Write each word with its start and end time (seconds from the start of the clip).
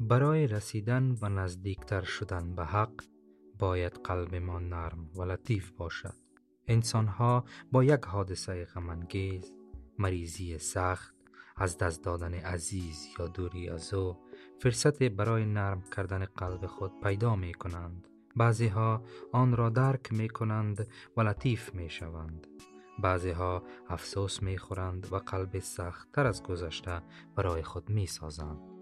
برای 0.00 0.46
رسیدن 0.46 1.16
و 1.22 1.28
نزدیکتر 1.28 2.02
شدن 2.02 2.54
به 2.54 2.64
حق 2.64 3.02
باید 3.58 3.92
قلبمان 3.92 4.68
نرم 4.68 5.10
و 5.14 5.22
لطیف 5.22 5.70
باشد 5.70 6.14
انسان 6.68 7.06
ها 7.06 7.44
با 7.72 7.84
یک 7.84 8.04
حادثه 8.04 8.64
غمانگیز 8.64 9.52
مریضی 9.98 10.58
سخت 10.58 11.14
از 11.56 11.78
دست 11.78 12.04
دادن 12.04 12.34
عزیز 12.34 13.08
یا 13.18 13.28
دوری 13.28 13.68
از 13.68 13.94
او 13.94 14.16
فرصت 14.58 15.02
برای 15.02 15.44
نرم 15.44 15.82
کردن 15.96 16.24
قلب 16.24 16.66
خود 16.66 17.00
پیدا 17.02 17.36
می 17.36 17.54
کنند 17.54 18.08
بعضی 18.36 18.66
ها 18.66 19.02
آن 19.32 19.56
را 19.56 19.70
درک 19.70 20.12
می 20.12 20.28
کنند 20.28 20.88
و 21.16 21.20
لطیف 21.20 21.74
می 21.74 21.90
شوند 21.90 22.46
بعضی 22.98 23.30
ها 23.30 23.62
افسوس 23.88 24.42
می 24.42 24.58
خورند 24.58 25.12
و 25.12 25.16
قلب 25.16 25.58
سخت 25.58 26.12
تر 26.12 26.26
از 26.26 26.42
گذشته 26.42 27.02
برای 27.36 27.62
خود 27.62 27.90
می 27.90 28.06
سازند 28.06 28.77